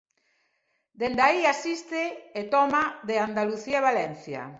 Dende 0.99 1.21
aí 1.27 1.39
asiste 1.53 2.01
é 2.41 2.43
toma 2.53 2.83
de 3.07 3.15
Andalucía 3.27 3.77
e 3.81 3.85
Valencia. 3.89 4.41